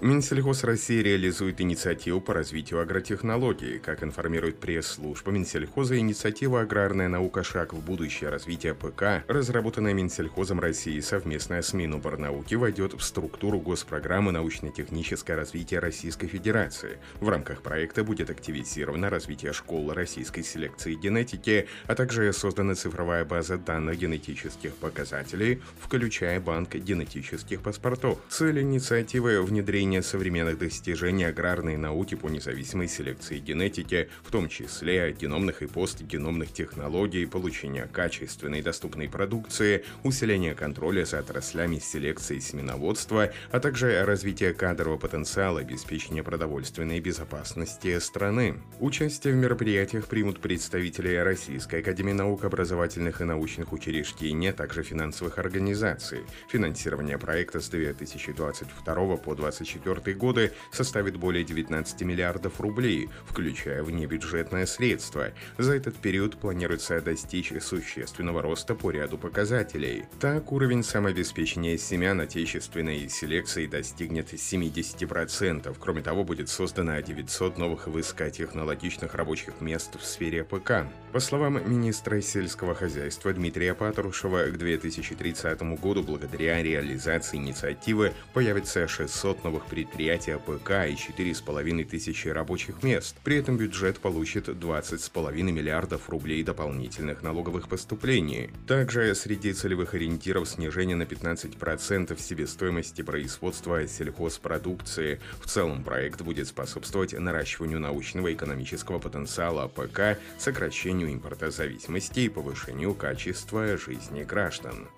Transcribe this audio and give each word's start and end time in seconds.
Минсельхоз 0.00 0.62
России 0.62 1.02
реализует 1.02 1.60
инициативу 1.60 2.20
по 2.20 2.32
развитию 2.32 2.80
агротехнологий. 2.80 3.80
Как 3.80 4.04
информирует 4.04 4.60
пресс-служба 4.60 5.32
Минсельхоза, 5.32 5.98
инициатива 5.98 6.60
«Аграрная 6.60 7.08
наука. 7.08 7.42
Шаг 7.42 7.72
в 7.72 7.84
будущее. 7.84 8.30
Развитие 8.30 8.74
ПК», 8.74 9.24
разработанная 9.26 9.94
Минсельхозом 9.94 10.60
России 10.60 11.00
совместно 11.00 11.60
с 11.60 11.72
Миноборнауки, 11.72 12.54
войдет 12.54 12.92
в 12.92 13.02
структуру 13.02 13.58
госпрограммы 13.58 14.30
научно-техническое 14.30 15.34
развитие 15.34 15.80
Российской 15.80 16.28
Федерации. 16.28 16.98
В 17.18 17.28
рамках 17.28 17.62
проекта 17.62 18.04
будет 18.04 18.30
активизировано 18.30 19.10
развитие 19.10 19.52
школы 19.52 19.94
российской 19.94 20.42
селекции 20.42 20.94
генетики, 20.94 21.66
а 21.88 21.96
также 21.96 22.32
создана 22.32 22.76
цифровая 22.76 23.24
база 23.24 23.58
данных 23.58 23.98
генетических 23.98 24.74
показателей, 24.74 25.60
включая 25.80 26.38
банк 26.38 26.76
генетических 26.76 27.62
паспортов. 27.62 28.20
Цель 28.28 28.60
инициативы– 28.60 29.42
внедрение 29.42 29.87
внедрение 29.88 30.02
современных 30.02 30.58
достижений 30.58 31.24
аграрной 31.24 31.78
науки 31.78 32.14
по 32.14 32.28
независимой 32.28 32.88
селекции 32.88 33.38
генетики, 33.38 34.10
в 34.22 34.30
том 34.30 34.48
числе 34.48 35.16
геномных 35.18 35.62
и 35.62 35.66
постгеномных 35.66 36.52
технологий, 36.52 37.24
получения 37.24 37.88
качественной 37.90 38.60
доступной 38.60 39.08
продукции, 39.08 39.84
усиление 40.04 40.54
контроля 40.54 41.06
за 41.06 41.20
отраслями 41.20 41.78
селекции 41.78 42.38
семеноводства, 42.38 43.30
а 43.50 43.60
также 43.60 44.04
развитие 44.04 44.52
кадрового 44.52 44.98
потенциала, 44.98 45.60
обеспечения 45.60 46.22
продовольственной 46.22 47.00
безопасности 47.00 47.98
страны. 47.98 48.56
Участие 48.80 49.32
в 49.32 49.36
мероприятиях 49.36 50.06
примут 50.06 50.40
представители 50.40 51.16
Российской 51.16 51.80
Академии 51.80 52.12
наук, 52.12 52.44
образовательных 52.44 53.22
и 53.22 53.24
научных 53.24 53.72
учреждений, 53.72 54.50
а 54.50 54.52
также 54.52 54.82
финансовых 54.82 55.38
организаций. 55.38 56.20
Финансирование 56.50 57.16
проекта 57.16 57.60
с 57.60 57.70
2022 57.70 59.16
по 59.16 59.34
2024 59.34 59.77
2024 59.78 60.16
годы 60.16 60.52
составит 60.70 61.16
более 61.16 61.44
19 61.44 62.02
миллиардов 62.02 62.60
рублей, 62.60 63.08
включая 63.26 63.82
внебюджетное 63.82 64.66
средства. 64.66 65.32
За 65.56 65.74
этот 65.74 65.96
период 65.96 66.36
планируется 66.36 67.00
достичь 67.00 67.52
существенного 67.60 68.42
роста 68.42 68.74
по 68.74 68.90
ряду 68.90 69.18
показателей. 69.18 70.04
Так, 70.20 70.52
уровень 70.52 70.82
самообеспечения 70.82 71.76
семян 71.78 72.20
отечественной 72.20 73.08
селекции 73.08 73.66
достигнет 73.66 74.32
70%. 74.32 75.76
Кроме 75.78 76.02
того, 76.02 76.24
будет 76.24 76.48
создано 76.48 77.00
900 77.00 77.58
новых 77.58 77.86
высокотехнологичных 77.86 79.14
рабочих 79.14 79.60
мест 79.60 79.96
в 79.98 80.04
сфере 80.04 80.44
АПК. 80.44 80.86
По 81.12 81.20
словам 81.20 81.60
министра 81.70 82.20
сельского 82.20 82.74
хозяйства 82.74 83.32
Дмитрия 83.32 83.74
Патрушева, 83.74 84.46
к 84.46 84.58
2030 84.58 85.62
году 85.80 86.02
благодаря 86.02 86.62
реализации 86.62 87.36
инициативы 87.36 88.12
появится 88.34 88.86
600 88.86 89.44
новых 89.44 89.67
предприятий 89.68 90.32
АПК 90.32 90.70
и 90.88 90.94
4,5 90.94 91.84
тысячи 91.84 92.28
рабочих 92.28 92.82
мест. 92.82 93.16
При 93.22 93.36
этом 93.36 93.56
бюджет 93.56 93.98
получит 93.98 94.48
20,5 94.48 95.32
миллиардов 95.32 96.08
рублей 96.08 96.42
дополнительных 96.42 97.22
налоговых 97.22 97.68
поступлений. 97.68 98.50
Также 98.66 99.14
среди 99.14 99.52
целевых 99.52 99.94
ориентиров 99.94 100.48
снижение 100.48 100.96
на 100.96 101.04
15% 101.04 102.20
себестоимости 102.20 103.02
производства 103.02 103.86
сельхозпродукции. 103.86 105.20
В 105.40 105.46
целом 105.46 105.84
проект 105.84 106.22
будет 106.22 106.48
способствовать 106.48 107.12
наращиванию 107.12 107.80
научного 107.80 108.28
и 108.28 108.34
экономического 108.34 108.98
потенциала 108.98 109.64
АПК, 109.64 110.18
сокращению 110.38 111.12
импортозависимости 111.12 112.20
и 112.20 112.28
повышению 112.28 112.94
качества 112.94 113.76
жизни 113.76 114.22
граждан. 114.22 114.88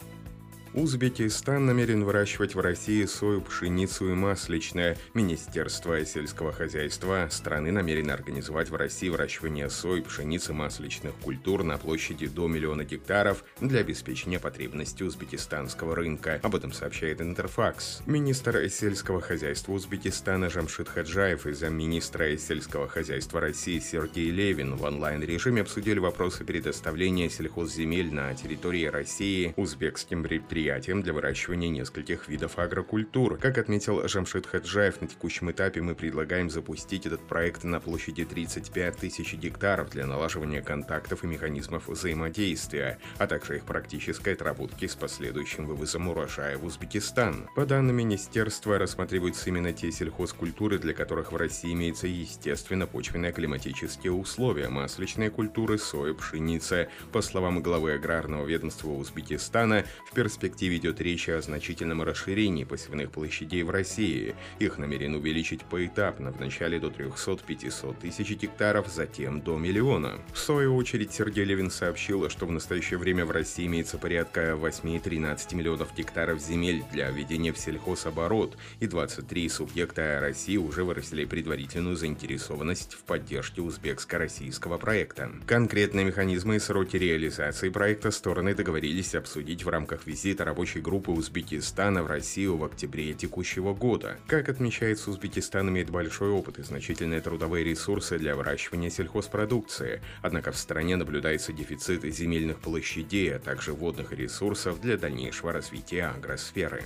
Узбекистан 0.73 1.67
намерен 1.67 2.05
выращивать 2.05 2.55
в 2.55 2.61
России 2.61 3.05
сою, 3.05 3.41
пшеницу 3.41 4.09
и 4.09 4.15
масличное. 4.15 4.97
Министерство 5.15 6.05
сельского 6.05 6.53
хозяйства 6.53 7.27
страны 7.33 7.73
намерено 7.73 8.15
организовать 8.15 8.71
в 8.71 8.77
России 8.77 9.09
выращивание 9.09 9.69
сои, 9.69 10.01
пшеницы, 10.01 10.53
масличных 10.53 11.13
культур 11.17 11.65
на 11.65 11.77
площади 11.77 12.29
до 12.29 12.47
миллиона 12.47 12.85
гектаров 12.85 13.43
для 13.61 13.81
обеспечения 13.81 14.39
потребностей 14.39 15.03
узбекистанского 15.03 15.97
рынка. 15.97 16.39
Об 16.45 16.55
этом 16.55 16.73
сообщает 16.73 17.21
Интерфакс. 17.21 18.03
Министр 18.07 18.69
сельского 18.71 19.21
хозяйства 19.21 19.73
Узбекистана 19.73 20.51
Жамшид 20.51 20.89
Хаджаев 20.89 21.47
и 21.47 21.53
замминистра 21.53 22.37
сельского 22.37 22.87
хозяйства 22.87 23.41
России 23.41 23.81
Сергей 23.81 24.31
Левин 24.31 24.77
в 24.77 24.85
онлайн-режиме 24.85 25.63
обсудили 25.63 25.99
вопросы 25.99 26.45
предоставления 26.45 27.29
сельхозземель 27.29 28.15
на 28.15 28.33
территории 28.35 28.85
России 28.85 29.53
узбекским 29.57 30.23
предприятиям 30.23 30.60
предприятием 30.61 31.03
для 31.03 31.15
выращивания 31.15 31.71
нескольких 31.71 32.29
видов 32.29 32.59
агрокультур. 32.59 33.39
Как 33.39 33.57
отметил 33.57 34.07
Жамшит 34.07 34.47
Хаджаев, 34.47 35.01
на 35.01 35.09
текущем 35.09 35.51
этапе 35.51 35.81
мы 35.81 35.95
предлагаем 35.95 36.51
запустить 36.51 37.07
этот 37.07 37.21
проект 37.27 37.65
на 37.65 37.81
площади 37.81 38.27
35 38.27 38.97
тысяч 38.99 39.35
гектаров 39.35 39.91
для 39.91 40.07
налаживания 40.07 40.61
контактов 40.61 41.25
и 41.25 41.27
механизмов 41.27 41.89
взаимодействия, 41.89 42.99
а 43.17 43.27
также 43.27 43.57
их 43.57 43.65
практической 43.65 44.35
отработки 44.35 44.87
с 44.87 44.95
последующим 44.95 45.65
вывозом 45.65 46.09
урожая 46.09 46.59
в 46.59 46.67
Узбекистан. 46.67 47.49
По 47.57 47.65
данным 47.65 47.97
министерства, 47.97 48.79
рассматриваются 48.79 49.49
именно 49.49 49.73
те 49.73 49.91
сельхозкультуры, 49.91 50.79
для 50.79 50.93
которых 50.93 51.33
в 51.33 51.37
России 51.37 51.73
имеются 51.73 52.07
естественно 52.07 52.87
почвенно-климатические 52.87 54.13
условия, 54.13 54.69
масличные 54.69 55.31
культуры, 55.31 55.79
соя, 55.79 56.13
пшеница. 56.13 56.89
По 57.13 57.23
словам 57.23 57.63
главы 57.63 57.95
аграрного 57.95 58.47
ведомства 58.47 58.91
Узбекистана, 58.91 59.85
в 60.11 60.15
перспективе 60.15 60.50
перспективе 60.51 60.79
идет 60.79 61.01
речь 61.01 61.29
о 61.29 61.41
значительном 61.41 62.03
расширении 62.03 62.65
посевных 62.65 63.13
площадей 63.13 63.63
в 63.63 63.71
России. 63.71 64.35
Их 64.59 64.79
намерены 64.79 65.19
увеличить 65.19 65.63
поэтапно, 65.65 66.33
вначале 66.33 66.81
до 66.81 66.89
300-500 66.89 67.97
тысяч 68.01 68.31
гектаров, 68.31 68.89
затем 68.89 69.41
до 69.41 69.57
миллиона. 69.57 70.19
В 70.33 70.39
свою 70.39 70.75
очередь 70.75 71.13
Сергей 71.13 71.45
Левин 71.45 71.71
сообщил, 71.71 72.29
что 72.29 72.47
в 72.47 72.53
настоящее 72.53 72.99
время 72.99 73.25
в 73.25 73.31
России 73.31 73.67
имеется 73.67 73.97
порядка 73.97 74.59
8-13 74.61 75.55
миллионов 75.55 75.95
гектаров 75.97 76.41
земель 76.41 76.83
для 76.93 77.11
введения 77.11 77.53
в 77.53 77.59
сельхозоборот, 77.59 78.57
и 78.81 78.87
23 78.87 79.49
субъекта 79.49 80.19
России 80.21 80.57
уже 80.57 80.83
выразили 80.83 81.25
предварительную 81.27 81.97
заинтересованность 81.97 82.95
в 82.95 83.05
поддержке 83.05 83.61
узбекско-российского 83.61 84.79
проекта. 84.79 85.31
Конкретные 85.47 86.07
механизмы 86.07 86.57
и 86.57 86.59
сроки 86.59 86.97
реализации 86.97 87.69
проекта 87.69 88.11
стороны 88.11 88.55
договорились 88.55 89.15
обсудить 89.15 89.65
в 89.65 89.69
рамках 89.69 90.07
визита 90.07 90.40
визита 90.41 90.45
рабочей 90.45 90.81
группы 90.81 91.11
Узбекистана 91.11 92.03
в 92.03 92.07
Россию 92.07 92.57
в 92.57 92.65
октябре 92.65 93.13
текущего 93.15 93.75
года. 93.75 94.17
Как 94.27 94.49
отмечается, 94.49 95.11
Узбекистан 95.11 95.69
имеет 95.69 95.91
большой 95.91 96.31
опыт 96.31 96.59
и 96.59 96.63
значительные 96.63 97.21
трудовые 97.21 97.65
ресурсы 97.65 98.19
для 98.19 98.35
выращивания 98.35 98.91
сельхозпродукции. 98.91 100.01
Однако 100.23 100.53
в 100.53 100.57
стране 100.57 100.97
наблюдается 100.97 101.53
дефицит 101.53 102.05
земельных 102.05 102.59
площадей, 102.59 103.37
а 103.37 103.39
также 103.39 103.73
водных 103.73 104.13
ресурсов 104.13 104.81
для 104.81 104.97
дальнейшего 104.97 105.53
развития 105.53 106.07
агросферы. 106.17 106.85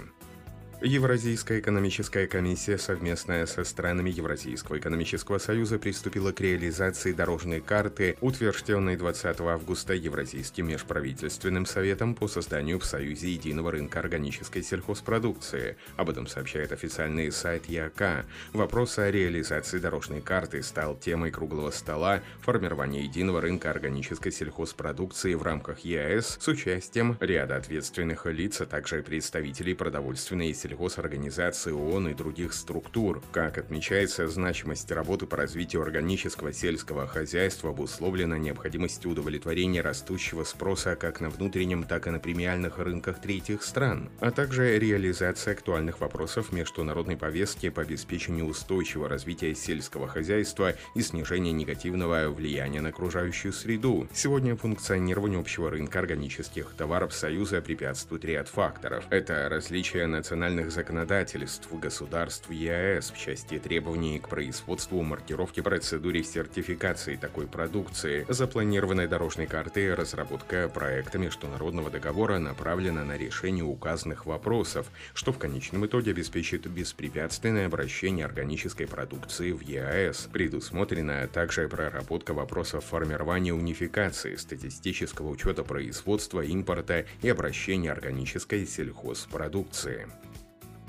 Евразийская 0.87 1.61
экономическая 1.61 2.27
комиссия, 2.27 2.77
совместная 2.77 3.47
со 3.47 3.65
странами 3.65 4.11
Евразийского 4.11 4.77
экономического 4.77 5.39
союза, 5.39 5.79
приступила 5.79 6.31
к 6.31 6.43
реализации 6.43 7.15
дорожной 7.15 7.63
карты, 7.63 8.19
утвержденной 8.21 8.97
20 8.97 9.41
августа 9.41 9.95
Евразийским 9.95 10.69
межправительственным 10.69 11.65
советом 11.65 12.15
по 12.15 12.29
созданию 12.29 12.79
в 12.79 12.85
Союзе 12.85 13.31
единого 13.31 13.71
рынка 13.71 13.99
органической 14.01 14.63
сельхозпродукции. 14.63 15.79
Об 15.97 16.11
этом 16.11 16.27
сообщает 16.27 16.71
официальный 16.71 17.33
сайт 17.33 17.65
ЯК. 17.65 18.27
Вопрос 18.53 18.99
о 18.99 19.11
реализации 19.11 19.79
дорожной 19.79 20.21
карты 20.21 20.63
стал 20.63 20.97
темой 20.97 21.31
круглого 21.31 21.71
стола 21.71 22.21
формирования 22.43 23.05
единого 23.05 23.41
рынка 23.41 23.71
органической 23.71 24.33
сельхозпродукции 24.33 25.33
в 25.33 25.43
рамках 25.43 25.79
ЕАЭС 25.79 26.37
с 26.39 26.47
участием 26.47 27.17
ряда 27.21 27.57
ответственных 27.57 28.27
лиц, 28.27 28.61
а 28.61 28.67
также 28.67 29.03
представителей 29.03 29.73
продовольственной 29.73 30.51
и 30.51 30.53
сельхозпродукции 30.53 30.74
сельхозорганизации 30.75 31.71
ООН 31.73 32.09
и 32.09 32.15
других 32.15 32.53
структур. 32.53 33.23
Как 33.33 33.59
отмечается, 33.59 34.27
значимость 34.29 34.91
работы 34.91 35.27
по 35.27 35.37
развитию 35.37 35.83
органического 35.83 36.53
сельского 36.53 37.07
хозяйства 37.07 37.71
обусловлена 37.71 38.39
необходимостью 38.39 39.13
удовлетворения 39.13 39.81
растущего 39.81 40.45
спроса 40.45 40.97
как 40.97 41.21
на 41.21 41.31
внутреннем, 41.31 41.85
так 41.85 42.07
и 42.07 42.11
на 42.11 42.19
премиальных 42.19 42.79
рынках 42.79 43.21
третьих 43.21 43.63
стран, 43.63 44.11
а 44.21 44.31
также 44.31 44.79
реализация 44.79 45.55
актуальных 45.55 46.01
вопросов 46.01 46.53
международной 46.53 47.17
повестки 47.17 47.69
по 47.69 47.83
обеспечению 47.83 48.47
устойчивого 48.47 49.09
развития 49.09 49.55
сельского 49.55 50.09
хозяйства 50.09 50.75
и 50.95 51.03
снижения 51.03 51.53
негативного 51.53 52.29
влияния 52.31 52.81
на 52.81 52.89
окружающую 52.89 53.53
среду. 53.53 54.09
Сегодня 54.13 54.57
функционированию 54.57 55.41
общего 55.41 55.71
рынка 55.71 56.01
органических 56.01 56.75
товаров 56.77 57.13
Союза 57.15 57.61
препятствует 57.61 58.25
ряд 58.25 58.49
факторов. 58.49 59.05
Это 59.11 59.49
различие 59.49 60.07
национальных 60.07 60.64
отдельных 60.65 60.73
законодательств 60.73 61.69
государств 61.73 62.51
ЕАЭС 62.51 63.11
в 63.11 63.19
части 63.19 63.59
требований 63.59 64.19
к 64.19 64.29
производству, 64.29 65.03
маркировке, 65.03 65.63
процедуре 65.63 66.23
сертификации 66.23 67.17
такой 67.17 67.47
продукции. 67.47 68.27
Запланированная 68.29 69.09
дорожной 69.09 69.47
карты 69.47 69.95
разработка 69.95 70.69
проекта 70.69 71.19
международного 71.19 71.91
договора 71.91 72.39
направлена 72.39 73.05
на 73.05 73.17
решение 73.17 73.65
указанных 73.65 74.27
вопросов, 74.27 74.87
что 75.15 75.33
в 75.33 75.39
конечном 75.39 75.87
итоге 75.87 76.13
обеспечит 76.13 76.67
беспрепятственное 76.67 77.67
обращение 77.67 78.27
органической 78.27 78.87
продукции 78.87 79.53
в 79.53 79.61
ЕАЭС. 79.61 80.29
Предусмотрена 80.33 81.29
также 81.29 81.69
проработка 81.69 82.35
вопросов 82.35 82.85
формирования 82.85 83.53
унификации, 83.53 84.37
статистического 84.37 85.29
учета 85.29 85.65
производства, 85.65 86.41
импорта 86.41 87.05
и 87.23 87.29
обращения 87.29 87.93
органической 87.93 88.67
сельхозпродукции. 88.67 90.09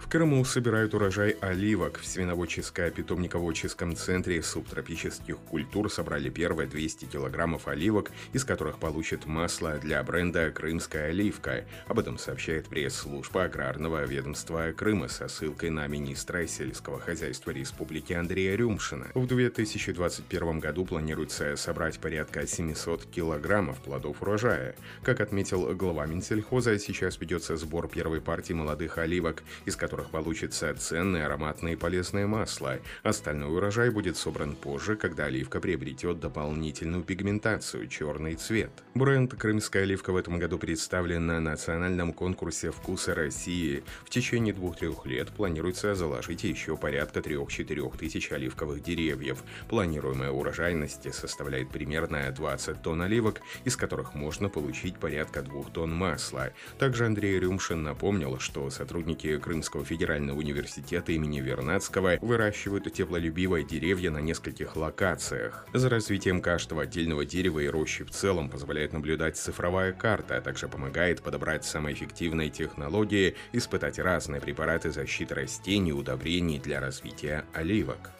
В 0.05 0.07
Крыму 0.07 0.45
собирают 0.45 0.93
урожай 0.93 1.31
оливок. 1.41 1.99
В 1.99 2.05
свиноводческо-питомниководческом 2.05 3.95
центре 3.95 4.43
субтропических 4.43 5.35
культур 5.37 5.91
собрали 5.91 6.29
первые 6.29 6.69
200 6.69 7.05
килограммов 7.05 7.67
оливок, 7.67 8.11
из 8.31 8.45
которых 8.45 8.77
получат 8.77 9.25
масло 9.25 9.79
для 9.79 10.03
бренда 10.03 10.51
«Крымская 10.51 11.09
оливка». 11.09 11.65
Об 11.87 11.97
этом 11.97 12.19
сообщает 12.19 12.67
пресс-служба 12.67 13.45
аграрного 13.45 14.05
ведомства 14.05 14.71
Крыма 14.73 15.07
со 15.07 15.27
ссылкой 15.27 15.71
на 15.71 15.87
министра 15.87 16.45
сельского 16.45 16.99
хозяйства 16.99 17.49
республики 17.49 18.13
Андрея 18.13 18.55
Рюмшина. 18.55 19.07
В 19.15 19.25
2021 19.25 20.59
году 20.59 20.85
планируется 20.85 21.55
собрать 21.55 21.97
порядка 21.97 22.45
700 22.45 23.05
килограммов 23.05 23.79
плодов 23.79 24.21
урожая. 24.21 24.75
Как 25.01 25.19
отметил 25.19 25.73
глава 25.73 26.05
Минсельхоза, 26.05 26.77
сейчас 26.77 27.19
ведется 27.19 27.57
сбор 27.57 27.87
первой 27.87 28.21
партии 28.21 28.53
молодых 28.53 28.99
оливок, 28.99 29.41
из 29.65 29.75
которых 29.75 29.94
которых 29.95 30.11
получится 30.11 30.75
ценное, 30.77 31.25
ароматное 31.25 31.71
и 31.71 31.75
полезное 31.77 32.27
масло. 32.27 32.79
Остальной 33.03 33.55
урожай 33.55 33.89
будет 33.89 34.17
собран 34.17 34.53
позже, 34.53 34.97
когда 34.97 35.25
оливка 35.25 35.61
приобретет 35.61 36.19
дополнительную 36.19 37.01
пигментацию– 37.01 37.87
черный 37.89 38.35
цвет. 38.35 38.71
Бренд 38.93 39.33
«Крымская 39.35 39.83
оливка» 39.83 40.11
в 40.11 40.17
этом 40.17 40.37
году 40.37 40.57
представлен 40.57 41.27
на 41.27 41.39
национальном 41.39 42.11
конкурсе 42.11 42.71
«Вкусы 42.71 43.13
России». 43.13 43.85
В 44.03 44.09
течение 44.09 44.53
двух-трех 44.53 45.05
лет 45.05 45.29
планируется 45.29 45.95
заложить 45.95 46.43
еще 46.43 46.75
порядка 46.75 47.21
3-4 47.21 47.97
тысяч 47.97 48.33
оливковых 48.33 48.83
деревьев. 48.83 49.43
Планируемая 49.69 50.31
урожайность 50.31 51.13
составляет 51.13 51.69
примерно 51.69 52.29
20 52.29 52.81
тонн 52.81 53.03
оливок, 53.03 53.39
из 53.63 53.77
которых 53.77 54.13
можно 54.13 54.49
получить 54.49 54.97
порядка 54.97 55.41
2 55.41 55.63
тонн 55.73 55.95
масла. 55.95 56.51
Также 56.79 57.05
Андрей 57.05 57.39
Рюмшин 57.39 57.81
напомнил, 57.81 58.39
что 58.39 58.69
сотрудники 58.69 59.37
Крымского 59.37 59.84
федерального 59.85 60.37
университета 60.37 61.13
имени 61.13 61.39
Вернадского 61.39 62.17
выращивают 62.21 62.91
теплолюбивые 62.91 63.63
деревья 63.63 64.11
на 64.11 64.19
нескольких 64.19 64.75
локациях. 64.75 65.65
За 65.73 65.89
развитием 65.89 66.41
каждого 66.41 66.83
отдельного 66.83 67.25
дерева 67.25 67.59
и 67.59 67.67
рощи 67.67 68.03
в 68.03 68.11
целом 68.11 68.49
позволяет 68.49 68.91
наблюдать 68.91 69.37
цифровая 69.37 69.93
карта, 69.93 70.37
а 70.37 70.41
также 70.41 70.67
помогает 70.67 71.21
подобрать 71.21 71.63
самые 71.63 71.95
эффективные 71.95 72.49
технологии, 72.49 73.35
испытать 73.53 73.99
разные 73.99 74.41
препараты 74.41 74.91
защиты 74.91 75.35
растений 75.35 75.91
и 75.91 75.93
удобрений 75.93 76.59
для 76.59 76.79
развития 76.79 77.45
оливок. 77.53 78.11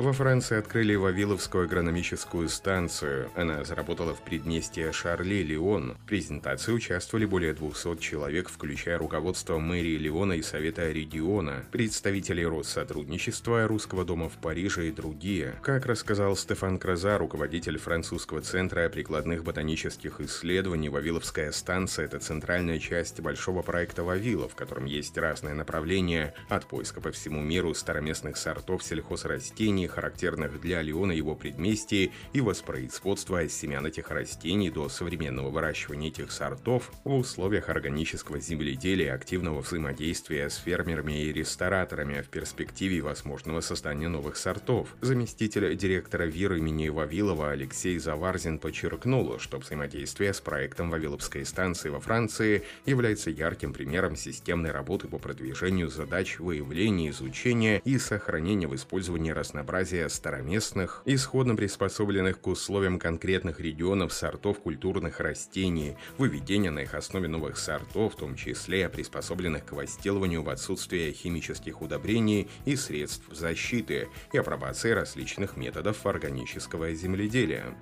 Во 0.00 0.14
Франции 0.14 0.56
открыли 0.56 0.94
Вавиловскую 0.94 1.64
агрономическую 1.64 2.48
станцию. 2.48 3.30
Она 3.36 3.64
заработала 3.64 4.14
в 4.14 4.22
предместье 4.22 4.92
Шарли, 4.92 5.42
Лион. 5.42 5.94
В 6.02 6.06
презентации 6.06 6.72
участвовали 6.72 7.26
более 7.26 7.52
200 7.52 7.98
человек, 7.98 8.48
включая 8.48 8.96
руководство 8.96 9.58
мэрии 9.58 9.98
Лиона 9.98 10.32
и 10.32 10.42
Совета 10.42 10.90
региона, 10.90 11.66
представители 11.70 12.42
Россотрудничества, 12.42 13.68
Русского 13.68 14.06
дома 14.06 14.30
в 14.30 14.38
Париже 14.38 14.88
и 14.88 14.90
другие. 14.90 15.56
Как 15.60 15.84
рассказал 15.84 16.34
Стефан 16.34 16.78
Краза, 16.78 17.18
руководитель 17.18 17.76
французского 17.76 18.40
центра 18.40 18.88
прикладных 18.88 19.44
ботанических 19.44 20.22
исследований, 20.22 20.88
Вавиловская 20.88 21.52
станция– 21.52 22.04
это 22.06 22.20
центральная 22.20 22.78
часть 22.78 23.20
большого 23.20 23.60
проекта 23.60 24.02
Вавила, 24.02 24.48
в 24.48 24.54
котором 24.54 24.86
есть 24.86 25.18
разные 25.18 25.52
направления 25.52 26.32
от 26.48 26.64
поиска 26.64 27.02
по 27.02 27.10
всему 27.10 27.42
миру 27.42 27.74
староместных 27.74 28.38
сортов 28.38 28.82
сельхозрастений 28.82 29.89
растений, 29.89 29.89
характерных 29.90 30.60
для 30.60 30.82
Леона 30.82 31.12
его 31.12 31.34
предместий, 31.34 32.12
и 32.32 32.40
воспроизводства 32.40 33.48
семян 33.48 33.86
этих 33.86 34.10
растений 34.10 34.70
до 34.70 34.88
современного 34.88 35.50
выращивания 35.50 36.08
этих 36.08 36.32
сортов 36.32 36.90
в 37.04 37.14
условиях 37.14 37.68
органического 37.68 38.40
земледелия 38.40 39.14
активного 39.14 39.60
взаимодействия 39.60 40.48
с 40.48 40.56
фермерами 40.56 41.24
и 41.24 41.32
рестораторами 41.32 42.20
в 42.20 42.28
перспективе 42.28 43.00
возможного 43.00 43.60
создания 43.60 44.08
новых 44.08 44.36
сортов. 44.36 44.94
Заместитель 45.00 45.76
директора 45.76 46.24
ВИР 46.24 46.54
имени 46.54 46.88
Вавилова 46.88 47.50
Алексей 47.50 47.98
Заварзин 47.98 48.58
подчеркнул, 48.58 49.38
что 49.38 49.58
взаимодействие 49.58 50.34
с 50.34 50.40
проектом 50.40 50.90
Вавиловской 50.90 51.44
станции 51.44 51.88
во 51.88 52.00
Франции 52.00 52.62
является 52.86 53.30
ярким 53.30 53.72
примером 53.72 54.16
системной 54.16 54.70
работы 54.70 55.08
по 55.08 55.18
продвижению 55.18 55.88
задач 55.88 56.38
выявления, 56.38 57.10
изучения 57.10 57.80
и 57.84 57.98
сохранения 57.98 58.66
в 58.66 58.74
использовании 58.74 59.30
разнообразных 59.30 59.69
разнообразие 59.70 60.08
староместных, 60.08 61.02
исходно 61.04 61.54
приспособленных 61.54 62.40
к 62.40 62.46
условиям 62.48 62.98
конкретных 62.98 63.60
регионов 63.60 64.12
сортов 64.12 64.58
культурных 64.60 65.20
растений, 65.20 65.96
выведение 66.18 66.72
на 66.72 66.80
их 66.80 66.94
основе 66.94 67.28
новых 67.28 67.56
сортов, 67.56 68.14
в 68.14 68.16
том 68.16 68.34
числе 68.34 68.88
приспособленных 68.88 69.66
к 69.66 69.72
возделыванию 69.72 70.42
в 70.42 70.48
отсутствие 70.48 71.12
химических 71.12 71.82
удобрений 71.82 72.48
и 72.64 72.74
средств 72.74 73.24
защиты, 73.30 74.08
и 74.32 74.38
апробации 74.38 74.90
различных 74.90 75.56
методов 75.56 76.04
органического 76.04 76.92
земледелия. 76.92 77.76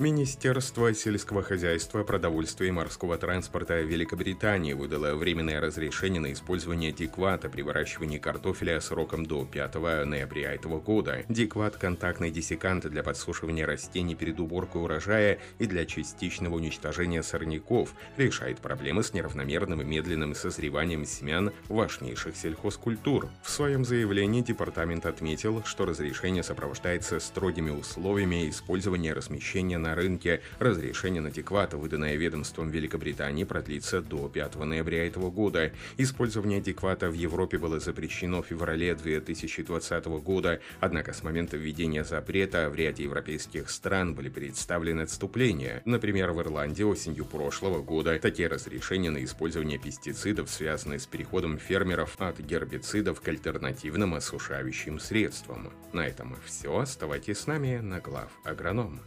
Министерство 0.00 0.94
сельского 0.94 1.42
хозяйства, 1.42 2.04
продовольствия 2.04 2.68
и 2.68 2.70
морского 2.70 3.18
транспорта 3.18 3.82
Великобритании 3.82 4.72
выдало 4.72 5.14
временное 5.14 5.60
разрешение 5.60 6.22
на 6.22 6.32
использование 6.32 6.90
диквата 6.90 7.50
при 7.50 7.60
выращивании 7.60 8.16
картофеля 8.16 8.80
сроком 8.80 9.26
до 9.26 9.44
5 9.44 9.74
ноября 10.06 10.54
этого 10.54 10.80
года. 10.80 11.22
Дикват– 11.28 11.76
контактный 11.78 12.30
диссекант 12.30 12.86
для 12.86 13.02
подсушивания 13.02 13.66
растений 13.66 14.14
перед 14.14 14.40
уборкой 14.40 14.82
урожая 14.82 15.38
и 15.58 15.66
для 15.66 15.84
частичного 15.84 16.54
уничтожения 16.54 17.22
сорняков, 17.22 17.92
решает 18.16 18.60
проблемы 18.60 19.02
с 19.02 19.12
неравномерным 19.12 19.82
и 19.82 19.84
медленным 19.84 20.34
созреванием 20.34 21.04
семян 21.04 21.52
важнейших 21.68 22.38
сельхозкультур. 22.38 23.28
В 23.42 23.50
своем 23.50 23.84
заявлении 23.84 24.40
департамент 24.40 25.04
отметил, 25.04 25.62
что 25.66 25.84
разрешение 25.84 26.42
сопровождается 26.42 27.20
строгими 27.20 27.68
условиями 27.68 28.48
использования 28.48 29.12
размещения 29.12 29.76
на 29.76 29.89
на 29.90 29.94
рынке. 29.96 30.40
Разрешение 30.58 31.20
на 31.20 31.30
деквата, 31.30 31.76
выданное 31.76 32.14
ведомством 32.14 32.70
Великобритании, 32.70 33.44
продлится 33.44 34.00
до 34.00 34.28
5 34.28 34.56
ноября 34.56 35.06
этого 35.06 35.30
года. 35.30 35.72
Использование 35.98 36.60
деквата 36.60 37.10
в 37.10 37.14
Европе 37.14 37.58
было 37.58 37.80
запрещено 37.80 38.42
в 38.42 38.46
феврале 38.46 38.94
2020 38.94 40.06
года, 40.22 40.60
однако 40.80 41.12
с 41.12 41.22
момента 41.22 41.56
введения 41.56 42.04
запрета 42.04 42.70
в 42.70 42.74
ряде 42.76 43.04
европейских 43.04 43.68
стран 43.70 44.14
были 44.14 44.28
представлены 44.28 45.02
отступления. 45.02 45.82
Например, 45.84 46.30
в 46.30 46.40
Ирландии 46.40 46.84
осенью 46.84 47.24
прошлого 47.24 47.82
года 47.82 48.18
такие 48.20 48.48
разрешения 48.48 49.10
на 49.10 49.24
использование 49.24 49.78
пестицидов, 49.78 50.50
связанные 50.50 51.00
с 51.00 51.06
переходом 51.06 51.58
фермеров 51.58 52.20
от 52.20 52.38
гербицидов 52.38 53.20
к 53.20 53.28
альтернативным 53.28 54.14
осушающим 54.14 55.00
средствам. 55.00 55.72
На 55.92 56.06
этом 56.06 56.36
все. 56.46 56.78
Оставайтесь 56.78 57.38
с 57.38 57.46
нами 57.46 57.78
на 57.78 57.98
глав 58.00 58.30
агроном. 58.44 59.00